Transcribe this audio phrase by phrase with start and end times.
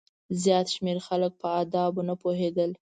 [0.41, 2.71] زیات شمېر خلک په آدابو نه پوهېدل.